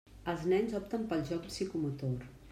Els 0.31 0.45
nens 0.53 0.71
opten 0.79 1.03
pel 1.11 1.21
joc 1.31 1.45
psicomotor. 1.51 2.25